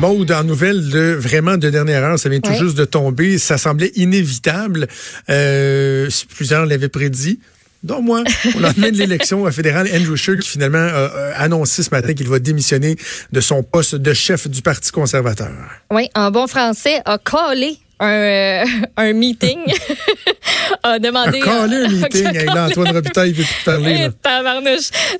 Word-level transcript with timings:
Maude, 0.00 0.32
en 0.32 0.44
nouvelle 0.44 0.88
de 0.88 1.12
vraiment 1.12 1.58
de 1.58 1.68
dernière 1.68 2.02
heure, 2.02 2.18
ça 2.18 2.30
vient 2.30 2.40
tout 2.40 2.54
juste 2.54 2.74
de 2.74 2.86
tomber. 2.86 3.36
Ça 3.36 3.58
semblait 3.58 3.92
inévitable. 3.96 4.88
Euh, 5.28 6.08
plusieurs 6.34 6.64
l'avaient 6.64 6.88
prédit. 6.88 7.38
Donc 7.82 8.04
moi, 8.04 8.24
au 8.56 8.60
lendemain 8.60 8.90
de 8.90 8.96
l'élection 8.96 9.50
fédérale, 9.52 9.90
Andrew 9.94 10.16
Scheer 10.16 10.38
qui 10.38 10.48
finalement 10.48 10.78
a 10.78 11.32
annoncé 11.36 11.82
ce 11.82 11.90
matin 11.90 12.14
qu'il 12.14 12.28
va 12.28 12.38
démissionner 12.38 12.96
de 13.30 13.40
son 13.42 13.62
poste 13.62 13.94
de 13.94 14.14
chef 14.14 14.48
du 14.48 14.62
Parti 14.62 14.90
conservateur. 14.90 15.52
Oui, 15.90 16.08
en 16.14 16.30
bon 16.30 16.46
français, 16.46 17.02
a 17.04 17.18
collé 17.18 17.78
un, 18.00 18.12
euh, 18.12 18.64
un 18.96 19.12
meeting. 19.12 19.58
a 20.82 20.98
demandé. 20.98 21.40
A 21.42 21.62
un 21.62 21.88
meeting. 21.88 22.48
Antoine 22.48 22.92
Robitaille 22.92 23.32
veut 23.32 23.44
tout 23.44 23.64
parler. 23.64 24.08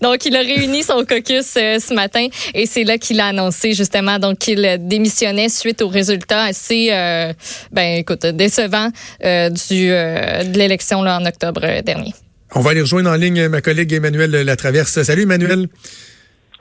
Donc, 0.01 0.25
il 0.25 0.37
a 0.37 0.41
réuni 0.41 0.83
son 0.83 1.05
caucus 1.05 1.55
euh, 1.57 1.79
ce 1.79 1.95
matin 1.95 2.27
et 2.55 2.67
c'est 2.67 2.85
là 2.85 2.99
qu'il 2.99 3.21
a 3.21 3.27
annoncé 3.27 3.75
justement 3.75 4.19
donc 4.19 4.39
qu'il 4.39 4.79
démissionnait 4.81 5.49
suite 5.49 5.83
aux 5.83 5.89
résultats 5.89 6.45
assez, 6.45 6.89
euh, 6.91 7.33
ben 7.71 7.99
écoute, 7.99 8.27
décevants 8.27 8.91
du, 9.21 9.89
de 9.89 10.59
l'élection 10.59 11.01
en 11.01 11.25
octobre 11.27 11.83
dernier. 11.83 12.15
On 12.55 12.61
va 12.61 12.71
aller 12.71 12.81
rejoindre 12.81 13.11
en 13.11 13.15
ligne 13.15 13.49
ma 13.49 13.61
collègue 13.61 13.93
Emmanuel 13.93 14.31
Latraverse. 14.31 15.03
Salut 15.03 15.23
Emmanuel. 15.23 15.69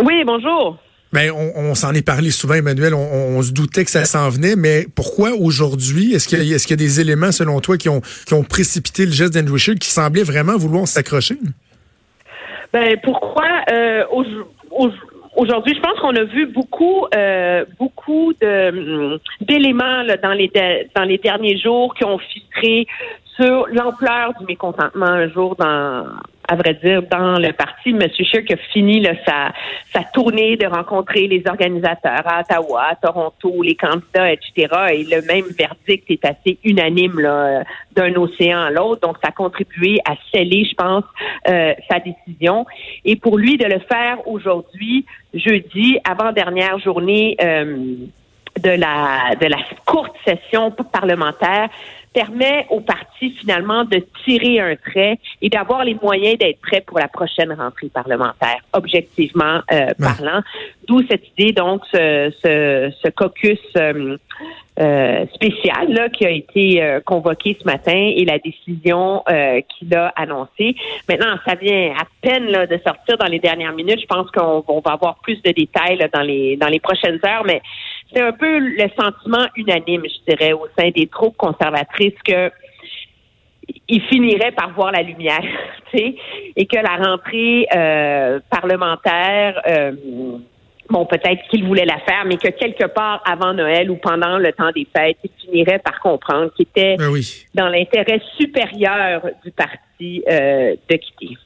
Oui, 0.04 0.24
bonjour. 0.26 0.78
Ben, 1.12 1.32
on, 1.32 1.74
s'en 1.74 1.94
est 1.94 2.06
parlé 2.06 2.30
souvent, 2.30 2.54
Emmanuel. 2.54 2.94
On, 2.94 3.42
se 3.42 3.52
doutait 3.52 3.84
que 3.84 3.90
ça 3.90 4.06
s'en 4.06 4.30
venait, 4.30 4.56
mais 4.56 4.86
pourquoi 4.96 5.32
aujourd'hui? 5.32 6.14
Est-ce 6.14 6.28
qu'il 6.28 6.44
y, 6.44 6.74
a 6.74 6.76
des 6.76 7.02
éléments, 7.02 7.32
selon 7.32 7.60
toi, 7.62 7.78
qui 7.78 7.90
ont, 7.90 8.02
qui 8.28 8.36
ont 8.36 8.44
précipité 8.44 9.06
le 9.06 9.12
geste 9.12 9.34
d'Andrew 9.34 9.58
Scheer, 9.58 9.76
qui 9.76 9.90
semblait 9.90 10.24
vraiment 10.24 10.56
vouloir 10.56 10.88
s'accrocher? 10.88 11.38
Ben, 12.72 12.96
pourquoi 13.02 13.48
euh, 13.72 14.04
Aujourd'hui, 15.36 15.74
je 15.74 15.80
pense 15.80 16.00
qu'on 16.00 16.16
a 16.16 16.26
vu 16.26 16.46
beaucoup, 16.48 17.06
euh, 17.16 17.66
beaucoup 17.80 18.34
de, 18.42 19.20
d'éléments 19.42 20.04
dans 20.22 20.34
les 20.34 20.52
dans 20.96 21.04
les 21.04 21.18
derniers 21.18 21.58
jours 21.58 21.96
qui 21.96 22.04
ont 22.04 22.20
filtré 22.20 22.88
sur 23.40 23.68
l'ampleur 23.68 24.34
du 24.40 24.46
mécontentement 24.46 25.06
un 25.06 25.30
jour 25.30 25.56
dans 25.56 26.06
à 26.50 26.56
vrai 26.56 26.74
dire, 26.84 27.04
dans 27.04 27.38
le 27.38 27.54
parti. 27.54 27.90
M. 27.90 28.00
Qui 28.10 28.54
a 28.54 28.58
fini 28.74 29.06
sa, 29.26 29.52
sa 29.94 30.04
tournée 30.14 30.58
de 30.58 30.66
rencontrer 30.66 31.28
les 31.28 31.44
organisateurs 31.48 32.24
à 32.26 32.42
Ottawa, 32.42 32.88
à 32.92 32.96
Toronto, 32.96 33.62
les 33.62 33.76
candidats, 33.76 34.32
etc. 34.32 34.68
Et 34.94 35.04
le 35.04 35.22
même 35.28 35.46
verdict 35.58 36.10
est 36.10 36.26
assez 36.26 36.58
unanime 36.64 37.22
d'un 37.96 38.16
océan 38.16 38.62
à 38.62 38.72
l'autre. 38.72 39.02
Donc, 39.02 39.18
ça 39.22 39.30
a 39.30 39.32
contribué 39.32 40.00
à 40.06 40.16
sceller, 40.32 40.66
je 40.66 40.76
pense, 40.76 41.04
euh, 41.48 41.74
sa 41.90 42.00
décision. 42.00 42.66
Et 43.06 43.16
pour 43.16 43.38
lui 43.38 43.58
de 43.58 43.66
le 43.66 43.80
faire 43.80 44.28
aujourd'hui, 44.28 45.06
jeudi, 45.34 46.00
avant-dernière 46.04 46.80
journée 46.80 47.38
euh, 47.42 47.96
de 48.60 48.72
la 48.72 49.36
de 49.40 49.46
la 49.46 49.58
courte 49.86 50.16
session 50.26 50.72
parlementaire, 50.92 51.70
permet 52.14 52.66
au 52.70 52.82
parti 52.82 53.32
finalement 53.32 53.84
de 53.84 54.04
tirer 54.26 54.60
un 54.60 54.76
trait 54.76 55.20
et 55.42 55.50
d'avoir 55.50 55.84
les 55.84 55.96
moyens 56.02 56.38
d'être 56.38 56.60
prêt 56.62 56.82
pour 56.82 57.00
la 57.00 57.08
prochaine 57.08 57.52
rentrée 57.54 57.90
parlementaire, 57.90 58.60
objectivement 58.74 59.60
euh, 59.72 59.88
parlant. 60.00 60.42
D'où 60.88 61.02
cette 61.08 61.28
idée, 61.38 61.52
donc, 61.52 61.84
ce, 61.92 62.32
ce, 62.44 62.92
ce 63.04 63.10
caucus 63.10 63.60
euh, 63.78 64.18
euh, 64.80 65.26
spécial 65.36 65.94
là, 65.94 66.10
qui 66.10 66.26
a 66.26 66.32
été 66.32 66.82
euh, 66.82 67.00
convoqué 67.02 67.58
ce 67.60 67.66
matin 67.66 68.12
et 68.16 68.26
la 68.26 68.40
décision 68.40 69.24
qu'il 69.68 69.94
a 69.96 70.08
annoncée. 70.16 70.76
Maintenant, 71.08 71.36
ça 71.46 71.56
vient 71.56 71.94
à 72.00 72.06
peine 72.22 72.46
là, 72.46 72.66
de 72.66 72.80
sortir 72.86 73.18
dans 73.18 73.28
les 73.28 73.40
dernières 73.40 73.74
minutes. 73.74 74.02
Je 74.02 74.08
pense 74.08 74.32
qu'on 74.32 74.80
va 74.80 74.92
avoir 74.94 75.20
plus 75.20 75.42
de 75.44 75.52
détails 75.52 75.98
là, 75.98 76.08
dans 76.08 76.22
les 76.22 76.58
dans 76.58 76.68
les 76.68 76.80
prochaines 76.80 77.20
heures, 77.26 77.44
mais 77.46 77.62
c'est 78.14 78.22
un 78.22 78.32
peu 78.32 78.60
le 78.60 78.90
sentiment 79.00 79.48
unanime, 79.56 80.04
je 80.04 80.34
dirais, 80.34 80.54
au 80.54 80.68
sein 80.78 80.90
des 80.90 81.08
troupes 81.08 81.38
conservatrices 81.38 82.20
que 82.26 82.52
il 83.88 84.02
finirait 84.04 84.52
par 84.52 84.74
voir 84.74 84.92
la 84.92 85.02
lumière, 85.02 85.42
tu 85.92 85.98
sais, 85.98 86.16
et 86.56 86.66
que 86.66 86.78
la 86.78 86.96
rentrée 87.04 87.68
euh, 87.76 88.40
parlementaire, 88.50 89.62
euh, 89.68 89.92
bon, 90.90 91.06
peut-être 91.06 91.48
qu'il 91.50 91.66
voulait 91.66 91.86
la 91.86 92.00
faire, 92.00 92.26
mais 92.26 92.38
que 92.38 92.50
quelque 92.50 92.86
part 92.86 93.22
avant 93.26 93.54
Noël 93.54 93.92
ou 93.92 93.98
pendant 93.98 94.38
le 94.38 94.52
temps 94.54 94.72
des 94.72 94.88
fêtes, 94.96 95.18
il 95.24 95.32
finirait 95.40 95.80
par 95.80 96.00
comprendre 96.00 96.52
qu'il 96.56 96.68
était 96.68 96.96
ben 96.98 97.12
dans 97.54 97.70
l'intérêt 97.70 98.22
supérieur 98.38 99.22
du 99.44 99.52
parti 99.52 100.24
euh, 100.30 100.76
de 100.90 100.96
quitter. 100.96 101.38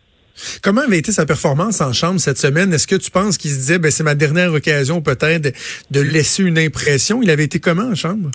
Comment 0.61 0.81
avait 0.81 0.97
été 0.97 1.11
sa 1.11 1.25
performance 1.25 1.81
en 1.81 1.93
chambre 1.93 2.19
cette 2.19 2.37
semaine? 2.37 2.73
Est-ce 2.73 2.87
que 2.87 2.95
tu 2.95 3.11
penses 3.11 3.37
qu'il 3.37 3.51
se 3.51 3.57
disait, 3.57 3.79
ben, 3.79 3.91
c'est 3.91 4.03
ma 4.03 4.15
dernière 4.15 4.53
occasion 4.53 5.01
peut-être 5.01 5.53
de 5.91 6.01
laisser 6.01 6.43
une 6.43 6.57
impression? 6.57 7.21
Il 7.21 7.29
avait 7.29 7.45
été 7.45 7.59
comment 7.59 7.83
en 7.83 7.95
chambre? 7.95 8.29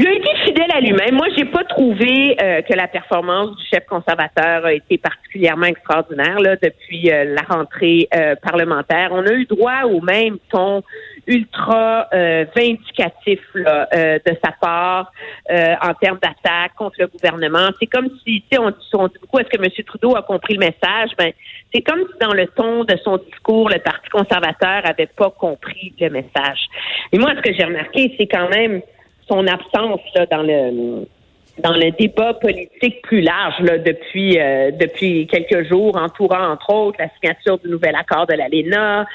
Il 0.00 0.06
a 0.06 0.12
été 0.12 0.28
fidèle 0.44 0.70
à 0.72 0.80
lui-même. 0.80 1.16
Moi, 1.16 1.26
j'ai 1.36 1.44
pas 1.44 1.64
trouvé 1.64 2.36
euh, 2.40 2.62
que 2.62 2.72
la 2.74 2.86
performance 2.86 3.56
du 3.56 3.64
chef 3.66 3.84
conservateur 3.86 4.64
a 4.64 4.72
été 4.72 4.96
particulièrement 4.96 5.66
extraordinaire 5.66 6.36
depuis 6.62 7.10
euh, 7.10 7.34
la 7.34 7.42
rentrée 7.42 8.08
euh, 8.14 8.36
parlementaire. 8.36 9.08
On 9.10 9.26
a 9.26 9.32
eu 9.32 9.44
droit 9.46 9.82
au 9.86 10.00
même 10.00 10.38
ton 10.52 10.84
ultra 11.28 12.08
vindicatif 12.56 13.40
là, 13.54 13.86
de 13.92 14.36
sa 14.42 14.52
part 14.60 15.12
en 15.48 15.94
termes 15.94 16.18
d'attaque 16.22 16.74
contre 16.76 16.96
le 16.98 17.06
gouvernement. 17.06 17.68
C'est 17.78 17.86
comme 17.86 18.08
si, 18.24 18.42
tu 18.42 18.56
sais, 18.56 18.58
on, 18.58 18.72
on, 18.94 19.08
dit 19.08 19.18
beaucoup 19.20 19.38
est-ce 19.38 19.48
que 19.48 19.62
M. 19.62 19.70
Trudeau 19.86 20.16
a 20.16 20.22
compris 20.22 20.54
le 20.54 20.60
message? 20.60 21.10
Ben, 21.16 21.32
c'est 21.72 21.82
comme 21.82 22.00
si 22.00 22.18
dans 22.20 22.32
le 22.32 22.46
ton 22.48 22.84
de 22.84 22.96
son 23.04 23.18
discours, 23.18 23.68
le 23.68 23.78
Parti 23.78 24.08
conservateur 24.10 24.82
avait 24.84 25.06
pas 25.06 25.30
compris 25.30 25.94
le 26.00 26.10
message. 26.10 26.60
Et 27.12 27.18
moi, 27.18 27.32
ce 27.36 27.42
que 27.42 27.54
j'ai 27.54 27.64
remarqué, 27.64 28.14
c'est 28.18 28.26
quand 28.26 28.48
même 28.48 28.80
son 29.28 29.46
absence 29.46 30.00
là, 30.14 30.26
dans 30.26 30.42
le 30.42 31.06
dans 31.62 31.74
le 31.74 31.90
débat 31.90 32.34
politique 32.34 33.02
plus 33.02 33.20
large 33.20 33.60
là, 33.60 33.78
depuis 33.78 34.38
euh, 34.38 34.70
depuis 34.70 35.26
quelques 35.26 35.68
jours, 35.68 35.96
entourant 35.96 36.52
entre 36.52 36.70
autres 36.72 36.98
la 36.98 37.08
signature 37.14 37.58
du 37.58 37.68
nouvel 37.68 37.94
accord 37.94 38.26
de 38.26 38.34
l'ALENA, 38.34 39.06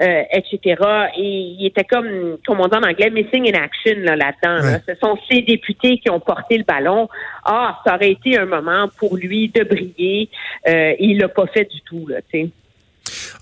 euh, 0.00 0.22
etc. 0.32 0.82
Et 1.16 1.56
il 1.58 1.66
était 1.66 1.84
comme, 1.84 2.38
comme 2.46 2.60
on 2.60 2.68
dit 2.68 2.76
en 2.76 2.88
anglais, 2.88 3.10
missing 3.10 3.54
in 3.54 3.62
action 3.62 3.96
là, 3.98 4.16
là-dedans. 4.16 4.80
Ce 4.86 4.94
sont 4.94 5.18
ces 5.30 5.42
députés 5.42 5.98
qui 5.98 6.08
ont 6.10 6.20
porté 6.20 6.58
le 6.58 6.64
ballon. 6.64 7.08
Ah, 7.44 7.78
ça 7.84 7.96
aurait 7.96 8.12
été 8.12 8.38
un 8.38 8.46
moment 8.46 8.88
pour 8.98 9.16
lui 9.16 9.48
de 9.48 9.62
briller. 9.62 10.28
Euh, 10.68 10.94
il 10.98 11.18
l'a 11.18 11.28
pas 11.28 11.46
fait 11.48 11.64
du 11.64 11.80
tout, 11.82 12.06
là, 12.08 12.18
tu 12.32 12.40
sais. 12.44 12.50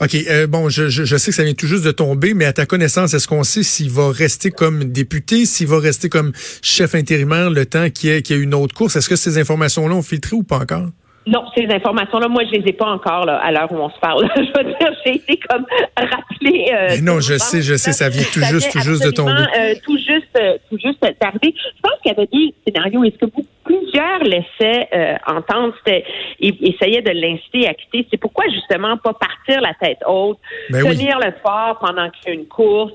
OK. 0.01 0.15
Euh, 0.31 0.47
bon, 0.47 0.69
je, 0.69 0.89
je, 0.89 1.17
sais 1.17 1.31
que 1.31 1.35
ça 1.35 1.43
vient 1.43 1.55
tout 1.55 1.67
juste 1.67 1.85
de 1.85 1.91
tomber, 1.91 2.35
mais 2.35 2.45
à 2.45 2.53
ta 2.53 2.67
connaissance, 2.67 3.15
est-ce 3.15 3.27
qu'on 3.27 3.43
sait 3.43 3.65
s'il 3.65 3.91
va 3.91 4.11
rester 4.13 4.51
comme 4.51 4.85
député, 4.85 5.45
s'il 5.45 5.67
va 5.67 5.81
rester 5.81 6.09
comme 6.09 6.33
chef 6.63 6.95
intérimaire 6.95 7.51
le 7.51 7.67
temps 7.67 7.91
qu'il 7.91 8.11
y, 8.11 8.13
ait, 8.13 8.39
une 8.39 8.55
autre 8.55 8.75
course? 8.75 8.95
Est-ce 8.97 9.09
que 9.09 9.17
ces 9.17 9.39
informations-là 9.39 9.95
ont 9.95 10.03
filtré 10.03 10.37
ou 10.37 10.45
pas 10.45 10.59
encore? 10.59 10.87
Non, 11.27 11.45
ces 11.55 11.67
informations-là, 11.67 12.29
moi, 12.29 12.43
je 12.47 12.59
les 12.59 12.69
ai 12.69 12.73
pas 12.73 12.87
encore 12.87 13.27
là, 13.27 13.37
à 13.37 13.53
l'heure 13.53 13.71
où 13.71 13.77
on 13.77 13.91
se 13.91 13.99
parle. 14.01 14.27
je 14.37 14.41
veux 14.41 14.65
dire, 14.65 14.93
j'ai 15.05 15.17
été 15.17 15.39
comme 15.49 15.67
rappelé. 15.97 16.71
Euh, 16.73 17.01
non, 17.03 17.21
je 17.21 17.37
sais, 17.37 17.61
je 17.61 17.75
sais, 17.75 17.93
ça 17.93 18.09
vient 18.09 18.23
tout 18.33 18.41
juste, 18.41 18.73
tout 18.73 18.81
juste 18.81 19.05
de 19.05 19.11
tomber. 19.11 19.33
Euh, 19.33 19.75
tout 19.85 19.99
juste, 19.99 20.39
euh, 20.41 20.57
tout 20.71 20.79
juste 20.83 21.05
arrivé. 21.21 21.55
Je 21.55 21.81
pense 21.83 22.01
qu'il 22.03 22.13
y 22.13 22.15
avait 22.15 22.29
deux 22.33 22.49
scénarios. 22.67 23.05
Est-ce 23.05 23.19
que 23.19 23.27
vous, 23.27 23.45
laissaient 24.29 24.89
euh, 24.93 25.17
entendre, 25.27 25.75
c'était, 25.79 26.05
essayaient 26.41 27.03
de 27.03 27.11
l'inciter 27.11 27.69
à 27.69 27.75
quitter. 27.75 28.07
C'est 28.11 28.17
pourquoi 28.17 28.45
justement 28.53 28.97
pas 28.97 29.15
partir 29.15 29.61
la 29.61 29.75
tête 29.75 29.99
haute, 30.07 30.39
ben 30.71 30.83
tenir 30.83 31.19
le 31.19 31.33
fort 31.43 31.79
pendant 31.81 32.11
qu'il 32.11 32.29
y 32.29 32.31
a 32.31 32.35
une 32.35 32.47
course, 32.47 32.93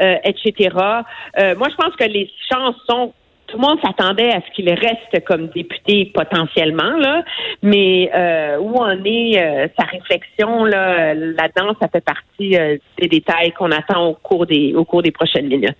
etc. 0.00 0.70
moi, 0.74 1.68
je 1.70 1.74
pense 1.76 1.96
que 1.96 2.04
les 2.04 2.30
chances 2.50 2.76
sont 2.88 3.12
tout 3.52 3.58
le 3.58 3.66
monde 3.66 3.78
s'attendait 3.84 4.32
à 4.32 4.40
ce 4.40 4.50
qu'il 4.54 4.70
reste 4.70 5.24
comme 5.26 5.48
député 5.48 6.10
potentiellement, 6.14 6.96
là, 6.96 7.22
mais 7.62 8.10
euh, 8.14 8.58
où 8.58 8.76
en 8.76 9.04
est 9.04 9.38
euh, 9.38 9.68
sa 9.78 9.84
réflexion 9.84 10.64
là, 10.64 11.14
là-dedans, 11.14 11.74
ça 11.80 11.88
fait 11.88 12.02
partie 12.02 12.56
euh, 12.56 12.78
des 12.98 13.08
détails 13.08 13.52
qu'on 13.52 13.70
attend 13.70 14.06
au 14.06 14.14
cours 14.14 14.46
des 14.46 14.74
au 14.74 14.84
cours 14.86 15.02
des 15.02 15.10
prochaines 15.10 15.48
minutes. 15.48 15.76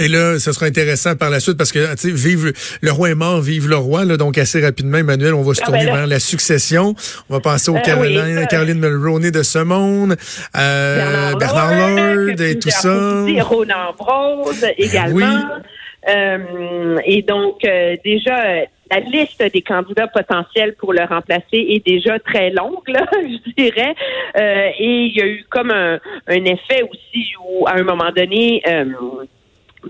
Et 0.00 0.08
là, 0.08 0.38
ce 0.38 0.52
sera 0.52 0.64
intéressant 0.64 1.14
par 1.14 1.28
la 1.28 1.40
suite 1.40 1.58
parce 1.58 1.72
que, 1.72 1.90
tu 1.94 1.98
sais, 1.98 2.10
vive 2.10 2.52
le 2.80 2.90
roi 2.90 3.10
est 3.10 3.14
mort, 3.14 3.42
vive 3.42 3.68
le 3.68 3.76
roi. 3.76 4.06
Là, 4.06 4.16
donc 4.16 4.38
assez 4.38 4.64
rapidement, 4.64 4.96
Emmanuel, 4.96 5.34
on 5.34 5.42
va 5.42 5.52
se 5.52 5.60
ah, 5.62 5.66
tourner 5.66 5.84
ben 5.84 5.94
vers 5.94 6.06
la 6.06 6.18
succession. 6.18 6.94
On 7.28 7.34
va 7.34 7.40
passer 7.40 7.70
aux 7.70 7.74
Caroline, 7.74 8.46
Caroline 8.48 8.78
Mulroney 8.78 9.30
de 9.30 9.42
ce 9.42 9.58
monde, 9.58 10.16
euh, 10.56 11.34
Bernard, 11.36 12.24
Lord, 12.26 12.40
et 12.40 12.58
tout 12.58 12.70
ça. 12.70 13.24
Ronan 13.42 13.90
Ambrose 13.90 14.64
également. 14.78 15.44
Euh, 16.08 16.96
et 17.04 17.20
donc, 17.20 17.62
euh, 17.66 17.96
déjà, 18.02 18.64
la 18.90 19.00
liste 19.00 19.42
des 19.52 19.60
candidats 19.60 20.08
potentiels 20.08 20.74
pour 20.76 20.94
le 20.94 21.04
remplacer 21.04 21.44
est 21.52 21.86
déjà 21.86 22.18
très 22.18 22.50
longue, 22.50 22.88
là, 22.88 23.06
je 23.12 23.52
dirais. 23.62 23.94
Euh, 24.38 24.70
et 24.78 25.04
il 25.06 25.16
y 25.16 25.20
a 25.20 25.26
eu 25.26 25.44
comme 25.50 25.70
un, 25.70 26.00
un 26.26 26.44
effet 26.44 26.82
aussi 26.82 27.34
où, 27.44 27.66
à 27.66 27.74
un 27.74 27.82
moment 27.82 28.10
donné, 28.16 28.62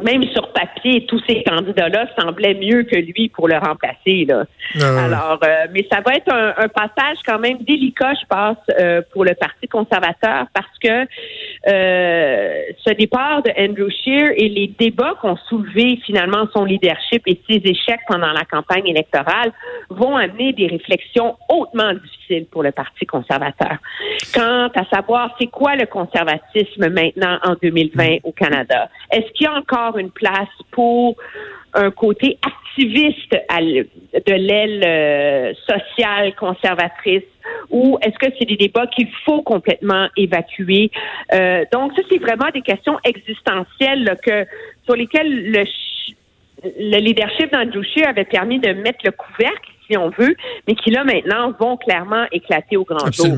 même 0.02 0.22
sur 0.32 0.52
papier, 0.52 1.06
tous 1.06 1.20
ces 1.28 1.42
candidats-là 1.42 2.06
semblaient 2.19 2.54
mieux 2.54 2.84
que 2.84 2.96
lui 2.96 3.28
pour 3.28 3.48
le 3.48 3.58
remplacer. 3.58 4.25
Là. 4.28 4.44
Ah 4.81 5.04
Alors, 5.04 5.40
euh, 5.42 5.66
mais 5.72 5.87
ça 5.90 6.00
va 6.00 6.14
être 6.14 6.32
un, 6.32 6.69
passage 6.69 7.19
quand 7.26 7.38
même 7.38 7.58
délicat, 7.58 8.12
je 8.14 8.26
pense, 8.28 8.56
euh, 8.78 9.02
pour 9.12 9.25
le 9.25 9.34
Parti 9.34 9.66
conservateur, 9.66 10.46
parce 10.54 10.78
que 10.82 11.06
euh, 11.69 12.62
ce 12.84 12.90
départ 12.94 13.42
de 13.42 13.50
Andrew 13.58 13.90
Scheer 13.90 14.32
et 14.37 14.48
les 14.48 14.69
débats 14.69 15.14
qu'ont 15.20 15.37
soulevé 15.48 15.98
finalement 16.06 16.46
son 16.54 16.64
leadership 16.64 17.22
et 17.26 17.40
ses 17.48 17.60
échecs 17.64 18.00
pendant 18.08 18.32
la 18.32 18.44
campagne 18.44 18.87
électorale 18.87 19.52
vont 19.88 20.16
amener 20.16 20.52
des 20.52 20.69
réflexions 20.69 21.37
hautement 21.48 21.92
difficiles 21.92 22.19
pour 22.50 22.62
le 22.62 22.72
Parti 22.72 23.06
conservateur. 23.06 23.76
Quant 24.34 24.68
à 24.74 24.84
savoir, 24.92 25.34
c'est 25.40 25.48
quoi 25.48 25.76
le 25.76 25.86
conservatisme 25.86 26.88
maintenant 26.88 27.38
en 27.42 27.54
2020 27.60 28.18
au 28.24 28.32
Canada? 28.32 28.88
Est-ce 29.10 29.30
qu'il 29.32 29.46
y 29.46 29.46
a 29.46 29.54
encore 29.54 29.98
une 29.98 30.10
place 30.10 30.48
pour 30.70 31.16
un 31.74 31.90
côté 31.90 32.38
activiste 32.42 33.32
de 33.32 34.32
l'aile 34.32 34.84
euh, 34.84 35.52
sociale 35.66 36.34
conservatrice? 36.34 37.24
Ou 37.70 37.98
est-ce 38.02 38.18
que 38.18 38.32
c'est 38.38 38.46
des 38.46 38.56
débats 38.56 38.86
qu'il 38.86 39.08
faut 39.24 39.42
complètement 39.42 40.08
évacuer? 40.16 40.90
Euh, 41.32 41.64
donc, 41.72 41.92
ça, 41.96 42.02
c'est 42.10 42.18
vraiment 42.18 42.50
des 42.52 42.62
questions 42.62 42.98
existentielles 43.04 44.16
que 44.24 44.46
sur 44.84 44.94
lesquelles 44.94 45.50
le, 45.50 45.64
le 46.64 46.98
leadership 46.98 47.52
d'Andrew 47.52 47.82
Scheer 47.82 48.08
avait 48.08 48.24
permis 48.24 48.58
de 48.58 48.72
mettre 48.72 49.00
le 49.04 49.12
couvercle, 49.12 49.70
si 49.90 49.96
on 49.96 50.10
veut, 50.10 50.34
mais 50.69 50.75
qui 50.75 50.90
là 50.90 51.04
maintenant 51.04 51.52
vont 51.58 51.76
clairement 51.76 52.25
éclater 52.32 52.76
au 52.76 52.84
grand 52.84 53.10
jour. 53.10 53.37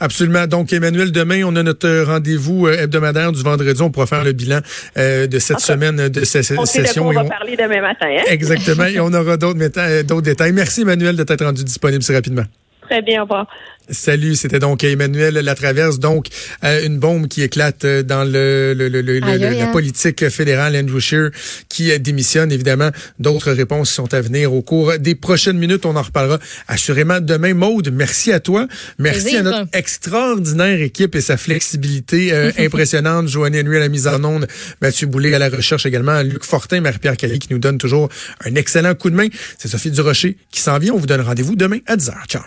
Absolument. 0.00 0.46
Donc, 0.46 0.72
Emmanuel, 0.72 1.12
demain, 1.12 1.42
on 1.44 1.54
a 1.56 1.62
notre 1.62 2.04
rendez-vous 2.04 2.66
euh, 2.66 2.82
hebdomadaire 2.82 3.32
du 3.32 3.42
vendredi. 3.42 3.82
On 3.82 3.90
pourra 3.90 4.06
faire 4.06 4.24
le 4.24 4.32
bilan 4.32 4.60
euh, 4.96 5.26
de 5.26 5.38
cette 5.38 5.60
semaine 5.60 6.08
de 6.08 6.24
cette 6.24 6.44
session. 6.44 7.06
on 7.06 7.12
va 7.12 7.24
parler 7.24 7.56
demain 7.56 7.82
matin. 7.82 8.06
Hein? 8.08 8.22
Exactement. 8.28 8.84
et 8.84 9.00
on 9.00 9.12
aura 9.12 9.36
d'autres 9.36 10.22
détails. 10.22 10.52
Merci, 10.52 10.82
Emmanuel, 10.82 11.16
de 11.16 11.22
t'être 11.22 11.44
rendu 11.44 11.64
disponible 11.64 12.02
si 12.02 12.14
rapidement. 12.14 12.44
Très 12.90 13.02
bien, 13.02 13.20
au 13.20 13.22
revoir. 13.22 13.46
Salut, 13.88 14.34
c'était 14.34 14.58
donc 14.58 14.82
Emmanuel 14.82 15.34
Latraverse, 15.34 16.00
donc 16.00 16.26
euh, 16.64 16.84
une 16.84 16.98
bombe 16.98 17.28
qui 17.28 17.42
éclate 17.42 17.84
euh, 17.84 18.02
dans 18.02 18.24
le, 18.24 18.74
le, 18.74 18.88
le, 18.88 19.18
la 19.20 19.64
hein. 19.64 19.72
politique 19.72 20.28
fédérale. 20.28 20.76
Andrew 20.76 20.98
Scheer 20.98 21.30
qui 21.68 21.96
démissionne, 22.00 22.50
évidemment. 22.50 22.90
D'autres 23.20 23.52
réponses 23.52 23.90
sont 23.90 24.12
à 24.12 24.20
venir 24.20 24.52
au 24.54 24.62
cours 24.62 24.98
des 24.98 25.14
prochaines 25.14 25.58
minutes. 25.58 25.86
On 25.86 25.94
en 25.94 26.02
reparlera 26.02 26.38
assurément 26.66 27.20
demain. 27.20 27.54
Maude, 27.54 27.90
merci 27.92 28.32
à 28.32 28.40
toi. 28.40 28.66
Merci 28.98 29.36
à 29.36 29.42
notre 29.42 29.66
extraordinaire 29.72 30.80
équipe 30.80 31.14
et 31.14 31.20
sa 31.20 31.36
flexibilité 31.36 32.32
euh, 32.32 32.50
impressionnante. 32.58 33.28
Joanne 33.28 33.56
Henry 33.56 33.76
à 33.76 33.80
la 33.80 33.88
mise 33.88 34.08
en 34.08 34.22
onde, 34.24 34.48
Mathieu 34.82 35.06
Boulay 35.06 35.32
à 35.34 35.38
la 35.38 35.48
recherche 35.48 35.86
également, 35.86 36.22
Luc 36.22 36.44
Fortin, 36.44 36.80
Marie-Pierre 36.80 37.16
Calais 37.16 37.38
qui 37.38 37.52
nous 37.52 37.60
donne 37.60 37.78
toujours 37.78 38.08
un 38.44 38.54
excellent 38.56 38.96
coup 38.96 39.10
de 39.10 39.16
main. 39.16 39.28
C'est 39.58 39.68
Sophie 39.68 39.92
Durocher 39.92 40.36
qui 40.50 40.60
s'en 40.60 40.78
vient. 40.78 40.92
On 40.92 40.98
vous 40.98 41.06
donne 41.06 41.20
rendez-vous 41.20 41.54
demain 41.54 41.78
à 41.86 41.96
10h. 41.96 42.14
Ciao. 42.28 42.42